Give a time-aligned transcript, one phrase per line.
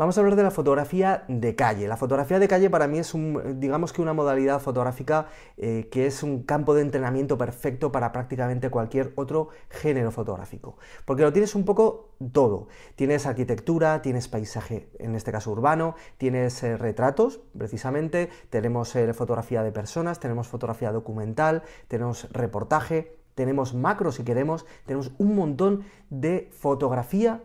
[0.00, 1.86] Vamos a hablar de la fotografía de calle.
[1.86, 3.12] La fotografía de calle para mí es
[3.56, 5.26] digamos que una modalidad fotográfica
[5.58, 10.78] eh, que es un campo de entrenamiento perfecto para prácticamente cualquier otro género fotográfico.
[11.04, 12.68] Porque lo tienes un poco todo.
[12.96, 19.62] Tienes arquitectura, tienes paisaje, en este caso urbano, tienes eh, retratos, precisamente, tenemos eh, fotografía
[19.62, 26.48] de personas, tenemos fotografía documental, tenemos reportaje, tenemos macro si queremos, tenemos un montón de
[26.52, 27.42] fotografía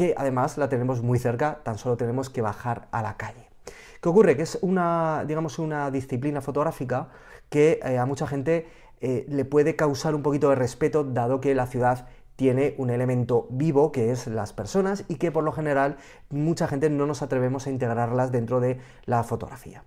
[0.00, 3.50] que además la tenemos muy cerca, tan solo tenemos que bajar a la calle.
[4.00, 4.34] ¿Qué ocurre?
[4.34, 7.10] Que es una, digamos, una disciplina fotográfica
[7.50, 8.66] que eh, a mucha gente
[9.02, 13.46] eh, le puede causar un poquito de respeto, dado que la ciudad tiene un elemento
[13.50, 15.98] vivo que es las personas y que por lo general
[16.30, 19.84] mucha gente no nos atrevemos a integrarlas dentro de la fotografía.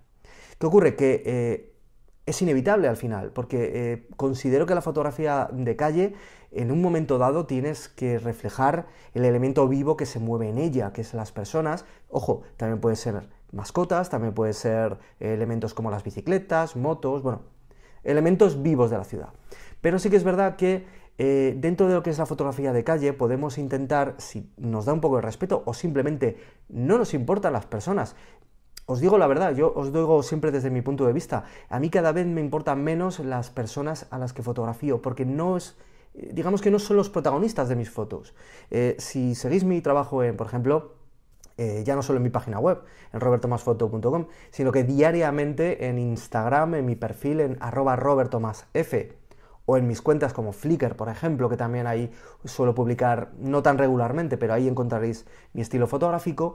[0.60, 0.94] ¿Qué ocurre?
[0.94, 1.73] Que eh,
[2.26, 6.14] es inevitable al final, porque eh, considero que la fotografía de calle
[6.50, 10.92] en un momento dado tienes que reflejar el elemento vivo que se mueve en ella,
[10.92, 11.84] que es las personas.
[12.08, 17.42] Ojo, también puede ser mascotas, también puede ser elementos como las bicicletas, motos, bueno,
[18.04, 19.28] elementos vivos de la ciudad.
[19.80, 22.82] Pero sí que es verdad que eh, dentro de lo que es la fotografía de
[22.82, 26.38] calle podemos intentar, si nos da un poco de respeto o simplemente
[26.68, 28.16] no nos importan las personas,
[28.86, 31.90] os digo la verdad, yo os digo siempre desde mi punto de vista, a mí
[31.90, 35.76] cada vez me importan menos las personas a las que fotografío, porque no es,
[36.14, 38.34] digamos que no son los protagonistas de mis fotos.
[38.70, 40.92] Eh, si seguís mi trabajo en, por ejemplo,
[41.56, 42.82] eh, ya no solo en mi página web,
[43.12, 48.66] en robertomasfoto.com, sino que diariamente en Instagram, en mi perfil, en arroba robertomasf,
[49.66, 52.10] o en mis cuentas como Flickr, por ejemplo, que también ahí
[52.44, 56.54] suelo publicar no tan regularmente, pero ahí encontraréis mi estilo fotográfico,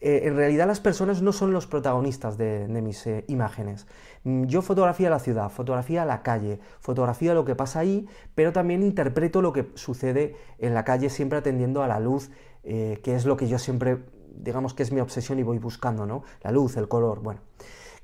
[0.00, 3.86] eh, en realidad las personas no son los protagonistas de, mis eh, imágenes.
[4.24, 8.82] Mm, yo fotografía la ciudad, fotografía la calle, fotografía lo que pasa ahí, pero también
[8.82, 12.30] interpreto lo que sucede en la calle siempre atendiendo a la luz,
[12.62, 13.98] eh, que es lo que yo siempre,
[14.34, 16.24] digamos que es mi obsesión y voy buscando, ¿no?
[16.42, 17.40] La luz, el color, bueno.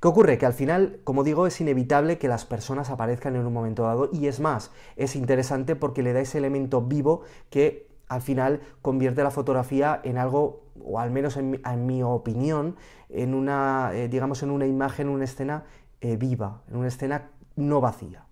[0.00, 0.36] ¿Qué ocurre?
[0.36, 4.10] Que al final, como digo, es inevitable que las personas aparezcan en un momento dado
[4.12, 9.22] y es más, es interesante porque le da ese elemento vivo que al final convierte
[9.22, 12.76] la fotografía en algo, o al menos en mi, opinión,
[13.08, 15.64] en una, eh, digamos, en una imagen, una escena
[16.02, 18.25] eh, viva, en una escena no vacía.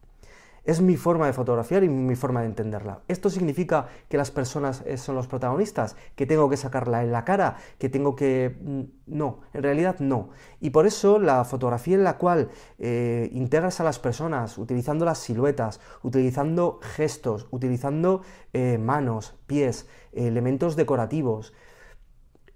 [0.64, 3.00] Es mi forma de fotografiar y mi forma de entenderla.
[3.06, 5.94] ¿Esto significa que las personas eh, son los protagonistas?
[6.16, 7.56] ¿Que tengo que sacarla en la cara?
[7.78, 8.56] ¿Que tengo que...?
[8.62, 10.30] Mm, no, en realidad no.
[10.60, 12.48] Y por eso la fotografía en la cual
[12.78, 18.22] eh, integras a las personas utilizando las siluetas, utilizando gestos, utilizando
[18.54, 21.52] eh, manos, pies, elementos decorativos,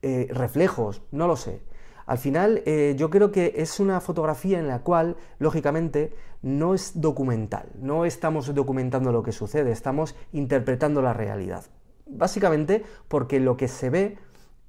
[0.00, 1.60] reflejos, no lo sé.
[2.08, 7.02] Al final, eh, yo creo que es una fotografía en la cual, lógicamente, no es
[7.02, 11.66] documental, no estamos documentando lo que sucede, estamos interpretando la realidad.
[12.06, 14.16] Básicamente porque lo que se ve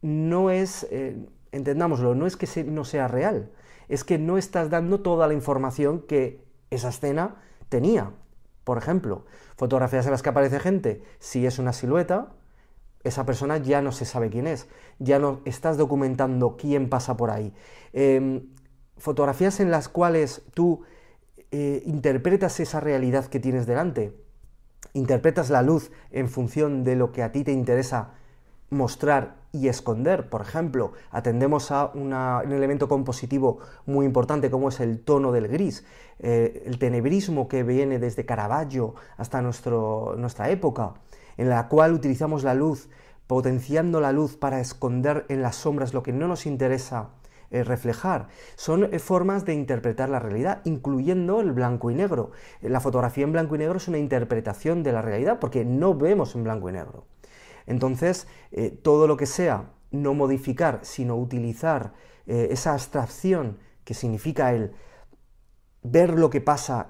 [0.01, 1.15] no es, eh,
[1.53, 3.49] entendámoslo, no es que no sea real,
[3.87, 7.37] es que no estás dando toda la información que esa escena
[7.69, 8.11] tenía.
[8.65, 9.23] Por ejemplo,
[9.55, 12.33] fotografías en las que aparece gente, si es una silueta,
[13.03, 14.67] esa persona ya no se sabe quién es,
[14.99, 17.53] ya no estás documentando quién pasa por ahí.
[17.93, 18.47] Em,
[18.97, 20.81] fotografías en las cuales tú
[21.51, 24.13] eh, interpretas esa realidad que tienes delante,
[24.93, 28.11] interpretas la luz en función de lo que a ti te interesa
[28.69, 30.29] mostrar y esconder.
[30.29, 35.85] Por ejemplo, atendemos a un elemento compositivo muy importante como es el tono del gris,
[36.19, 40.93] eh, el tenebrismo que viene desde Caravaggio hasta nuestro, nuestra época
[41.39, 42.89] en la cual utilizamos la luz,
[43.25, 47.11] potenciando la luz para esconder en las sombras lo que no nos interesa
[47.49, 48.27] eh, reflejar.
[48.57, 52.31] Son eh, formas de interpretar la realidad, incluyendo el blanco y negro.
[52.61, 56.35] La fotografía en blanco y negro es una interpretación de la realidad porque no vemos
[56.35, 57.05] en blanco y negro.
[57.67, 61.93] Entonces, eh, todo lo que sea no modificar, sino utilizar
[62.27, 64.73] esa abstracción que significa el
[65.81, 66.89] ver lo que pasa,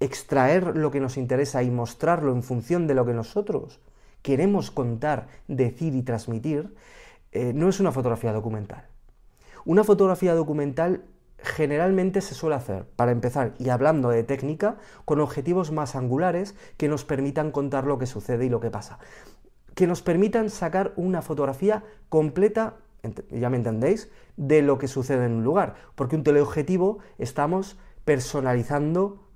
[0.00, 3.82] extraer lo que nos interesa y mostrarlo en función de lo que nosotros
[4.22, 6.74] queremos contar, decir y transmitir,
[7.32, 8.86] eh, no es una fotografía documental.
[9.64, 11.04] Una fotografía documental
[11.38, 16.88] generalmente se suele hacer, para empezar, y hablando de técnica, con objetivos más angulares que
[16.88, 18.98] nos permitan contar lo que sucede y lo que pasa.
[19.74, 22.76] Que nos permitan sacar una fotografía completa,
[23.30, 25.76] ya me entendéis, de lo que sucede en un lugar.
[25.94, 29.27] Porque un teleobjetivo estamos personalizando,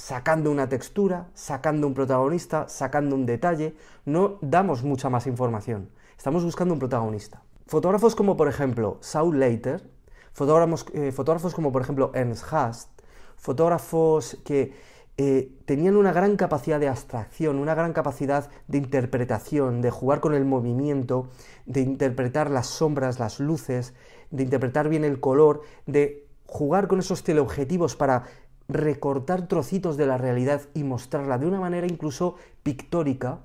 [0.00, 3.74] sacando una textura, sacando un protagonista, sacando un detalle.
[4.06, 5.90] No damos mucha más información.
[6.16, 7.42] Estamos buscando un protagonista.
[7.66, 9.88] Fotógrafos como por ejemplo Saul Leiter,
[10.32, 12.88] fotógrafos, eh, fotógrafos como por ejemplo Ernst Hast,
[13.36, 14.72] fotógrafos que
[15.18, 20.34] eh, tenían una gran capacidad de abstracción, una gran capacidad de interpretación, de jugar con
[20.34, 21.28] el movimiento,
[21.66, 23.92] de interpretar las sombras, las luces,
[24.30, 28.24] de interpretar bien el color, de jugar con esos teleobjetivos para
[28.70, 33.40] recortar trocitos de la realidad y mostrarla de una manera incluso pictórica.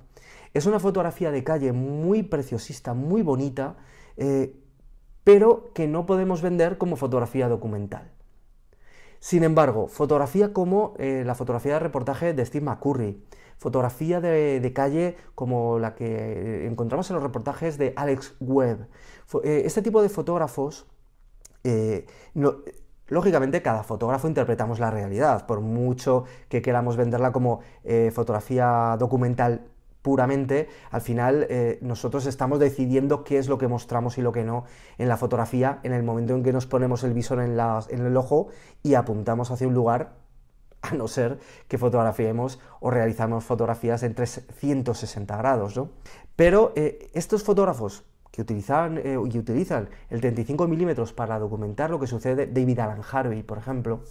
[0.53, 3.75] Es una fotografía de calle muy preciosista, muy bonita,
[4.17, 4.55] eh,
[5.23, 8.11] pero que no podemos vender como fotografía documental.
[9.19, 13.23] Sin embargo, fotografía como eh, la fotografía de reportaje de Steve McCurry,
[13.57, 18.87] fotografía de, calle como la que encontramos en los reportajes de Alex Webb.
[19.43, 20.85] Eh, este tipo de fotógrafos,
[21.63, 22.05] eh,
[23.07, 27.61] lógicamente cada fotógrafo interpretamos la realidad, por mucho que queramos venderla como
[28.11, 29.61] fotografía documental
[30.05, 34.43] puramente, al final eh, nosotros estamos decidiendo qué es lo que mostramos y lo que
[34.43, 34.65] no
[34.99, 38.49] en la fotografía en el momento en que nos ponemos el visor en, el ojo
[38.83, 40.13] y apuntamos hacia un lugar,
[40.83, 45.75] a no ser que fotografiemos o realizamos fotografías en 360 grados.
[45.75, 45.89] ¿no?
[46.35, 48.03] Pero eh, estos fotógrafos
[48.35, 53.01] que utilizan, eh, y utilizan el 35 milímetros para documentar lo que sucede, David Alan
[53.09, 54.01] Harvey, por ejemplo,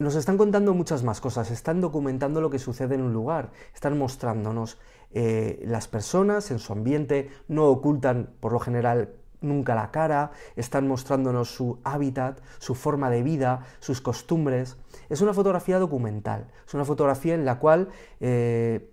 [0.00, 3.98] nos están contando muchas más cosas, están documentando lo que sucede en un lugar, están
[3.98, 4.78] mostrándonos
[5.12, 9.10] eh, las personas en su ambiente, no ocultan por lo general
[9.42, 14.78] nunca la cara, están mostrándonos su hábitat, su forma de vida, sus costumbres.
[15.10, 17.88] Es una fotografía documental, es una fotografía en la cual
[18.20, 18.90] eh,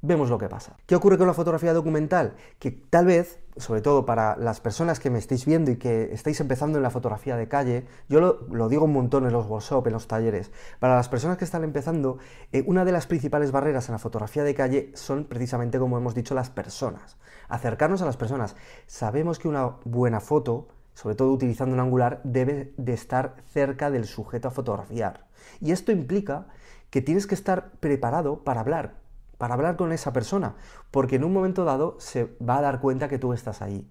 [0.00, 0.76] vemos lo que pasa.
[0.86, 2.34] ¿Qué ocurre con la fotografía documental?
[2.58, 6.40] Que tal vez, sobre todo para las personas que me estáis viendo y que estáis
[6.40, 9.92] empezando en la fotografía de calle, yo lo, digo un montón en los workshops, en
[9.92, 12.18] los talleres, para las personas que están empezando,
[12.52, 16.14] eh, una de las principales barreras en la fotografía de calle son precisamente, como hemos
[16.14, 17.16] dicho, las personas.
[17.48, 18.56] Acercarnos a las personas.
[18.86, 24.04] Sabemos que una buena foto, sobre todo utilizando un angular, debe de estar cerca del
[24.04, 25.26] sujeto a fotografiar.
[25.60, 26.46] Y esto implica
[26.90, 29.07] que tienes que estar preparado para hablar
[29.38, 30.56] para hablar con esa persona,
[30.90, 33.88] porque en un momento dado se va a dar cuenta que tú estás ahí.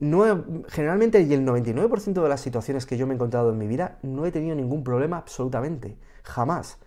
[0.00, 3.98] Generalmente, y el 99% de las situaciones que yo me he encontrado en mi vida,
[4.02, 6.78] no he tenido ningún problema absolutamente, jamás.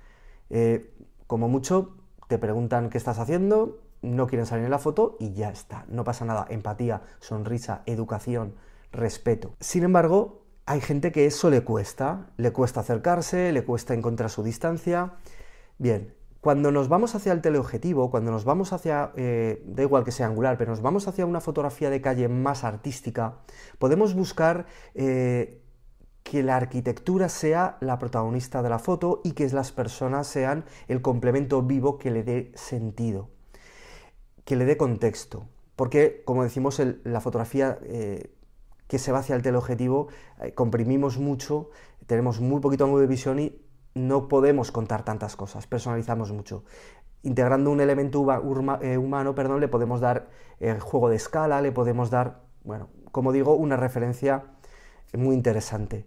[0.49, 0.91] Eh,
[1.27, 1.95] como mucho,
[2.27, 6.03] te preguntan qué estás haciendo, no quieren salir en la foto y ya está, no
[6.03, 6.47] pasa nada.
[6.49, 8.55] Empatía, sonrisa, educación,
[8.91, 9.53] respeto.
[9.59, 14.43] Sin embargo, hay gente que eso le cuesta, le cuesta acercarse, le cuesta encontrar su
[14.43, 15.13] distancia.
[15.77, 20.11] Bien, cuando nos vamos hacia el teleobjetivo, cuando nos vamos hacia, eh, da igual que
[20.11, 23.37] sea angular, pero nos vamos hacia una fotografía de calle más artística,
[23.79, 25.61] podemos buscar eh,
[26.21, 31.01] que la arquitectura sea la protagonista de la foto y que las personas sean el
[31.01, 33.29] complemento vivo que le dé sentido,
[34.43, 35.47] que le dé contexto.
[35.77, 38.33] Porque, como decimos, la fotografía eh,
[38.89, 40.09] que se va hacia el teleobjetivo,
[40.55, 41.69] comprimimos mucho,
[42.05, 43.62] tenemos muy poquito ángulo de visión y
[43.93, 46.63] no podemos contar tantas cosas, personalizamos mucho.
[47.21, 48.25] Integrando un elemento
[48.81, 50.27] eh, humano, perdón, le podemos dar
[50.59, 54.43] eh, juego de escala, le podemos dar, bueno, como digo, una referencia
[55.13, 56.05] muy interesante.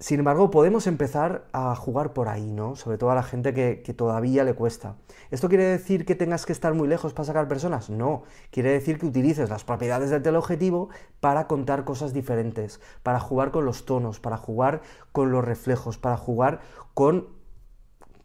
[0.00, 2.74] Sin embargo, podemos empezar a jugar por ahí, ¿no?
[2.74, 4.96] Sobre todo a la gente que, todavía le cuesta.
[5.30, 7.90] ¿Esto quiere decir que tengas que estar muy lejos para sacar personas?
[7.90, 8.22] No.
[8.50, 10.88] Quiere decir que utilices las propiedades del teleobjetivo
[11.20, 14.80] para contar cosas diferentes, para jugar con los tonos, para jugar
[15.12, 16.60] con los reflejos, para jugar
[16.94, 17.28] con,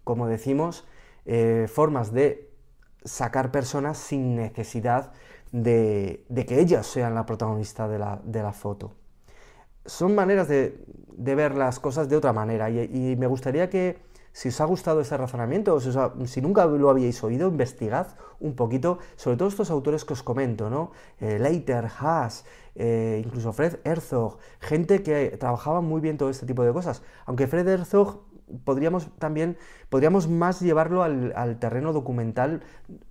[0.05, 0.87] como decimos,
[1.25, 2.53] eh, formas de
[3.03, 5.11] sacar personas sin necesidad
[5.51, 8.93] de, que ellas sean la protagonista de la foto
[9.85, 10.77] son maneras de,
[11.17, 13.97] ver las cosas de otra manera y, me gustaría que
[14.31, 18.07] si os ha gustado este razonamiento, o si, nunca lo habíais oído, investigad
[18.41, 20.91] un poquito sobre todos estos autores que os comento, ¿no?
[21.21, 22.43] Eh, Leiter, Haas,
[22.75, 27.01] eh, incluso Fred Herzog, gente que trabajaba muy bien todo este tipo de cosas.
[27.25, 28.23] Aunque Fred Herzog
[28.65, 32.61] podríamos también, podríamos más llevarlo al terreno documental,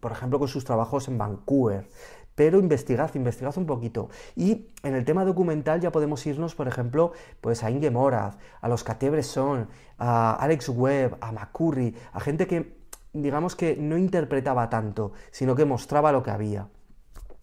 [0.01, 1.87] por ejemplo, con sus trabajos en Vancouver
[2.35, 4.09] pero investigad, investigad un poquito.
[4.37, 8.69] Y en el tema documental ya podemos irnos, por ejemplo, pues a Inge Moraz, a
[8.69, 12.77] los Caté Bresson, a Alex Webb, a McCurry, a gente que
[13.13, 16.69] digamos que no interpretaba tanto, sino que mostraba lo que había.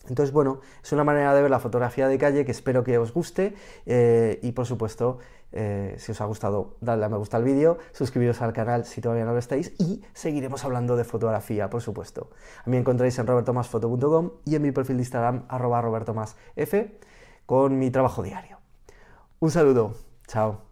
[0.10, 3.14] Entonces, bueno, es una manera de ver la fotografía de calle que espero que os
[3.14, 3.56] guste
[3.86, 5.20] eh, y por supuesto,
[5.52, 9.02] eh, si os ha gustado, dadle a me gusta al vídeo, suscribiros al canal si
[9.02, 12.32] todavía no lo estáis y seguiremos hablando de fotografía, por supuesto.
[12.66, 16.36] A mí encontráis en robertomasfoto.com y en mi perfil de Instagram, arroba robertomasf,
[17.46, 18.58] con mi trabajo diario.
[19.40, 19.96] Un saludo,
[20.28, 20.71] chao.